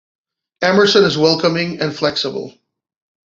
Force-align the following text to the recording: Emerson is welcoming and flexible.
Emerson 0.63 1.03
is 1.03 1.15
welcoming 1.15 1.79
and 1.79 1.95
flexible. 1.95 2.55